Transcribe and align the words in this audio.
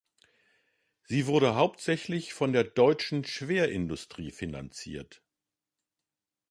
Sie 1.03 1.27
wurde 1.27 1.53
hauptsächlich 1.53 2.33
von 2.33 2.53
der 2.53 2.63
deutschen 2.63 3.23
Schwerindustrie 3.23 4.31
finanziert. 4.31 5.21